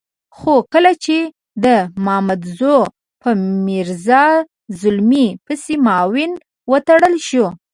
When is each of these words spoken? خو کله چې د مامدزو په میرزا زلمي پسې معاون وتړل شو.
خو 0.37 0.53
کله 0.73 0.91
چې 1.03 1.17
د 1.65 1.65
مامدزو 2.05 2.77
په 3.21 3.29
میرزا 3.65 4.25
زلمي 4.81 5.27
پسې 5.45 5.73
معاون 5.85 6.31
وتړل 6.71 7.15
شو. 7.27 7.45